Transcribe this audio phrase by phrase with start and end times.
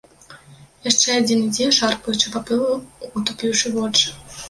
[0.91, 2.75] Яшчэ адзін ідзе шарпаючы па пылу,
[3.17, 4.15] утупіўшы вочы.